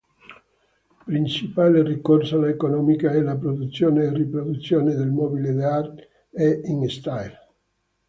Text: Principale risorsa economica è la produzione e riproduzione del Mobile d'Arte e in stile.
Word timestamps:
Principale 1.05 1.83
risorsa 1.83 2.47
economica 2.49 3.11
è 3.11 3.21
la 3.21 3.35
produzione 3.37 4.03
e 4.05 4.11
riproduzione 4.13 4.95
del 4.95 5.11
Mobile 5.11 5.53
d'Arte 5.53 6.09
e 6.31 6.59
in 6.63 6.89
stile. 6.89 7.37